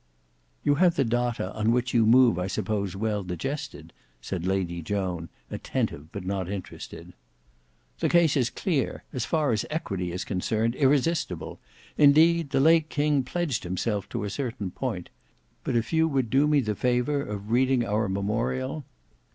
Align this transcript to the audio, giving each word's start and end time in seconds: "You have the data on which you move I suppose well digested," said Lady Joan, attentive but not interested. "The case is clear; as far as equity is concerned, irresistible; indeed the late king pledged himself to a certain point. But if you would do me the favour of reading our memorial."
"You 0.63 0.75
have 0.81 0.95
the 0.95 1.03
data 1.05 1.53
on 1.53 1.71
which 1.71 1.93
you 1.93 2.07
move 2.07 2.39
I 2.39 2.47
suppose 2.47 2.95
well 2.95 3.21
digested," 3.21 3.93
said 4.19 4.47
Lady 4.47 4.81
Joan, 4.81 5.29
attentive 5.51 6.11
but 6.11 6.25
not 6.25 6.49
interested. 6.49 7.13
"The 7.99 8.09
case 8.09 8.35
is 8.35 8.49
clear; 8.49 9.03
as 9.13 9.25
far 9.25 9.51
as 9.51 9.63
equity 9.69 10.11
is 10.11 10.25
concerned, 10.25 10.73
irresistible; 10.73 11.59
indeed 11.99 12.49
the 12.49 12.59
late 12.59 12.89
king 12.89 13.21
pledged 13.21 13.63
himself 13.63 14.09
to 14.09 14.23
a 14.23 14.31
certain 14.31 14.71
point. 14.71 15.09
But 15.63 15.75
if 15.75 15.93
you 15.93 16.07
would 16.07 16.31
do 16.31 16.47
me 16.47 16.61
the 16.61 16.73
favour 16.73 17.21
of 17.21 17.51
reading 17.51 17.85
our 17.85 18.09
memorial." 18.09 18.83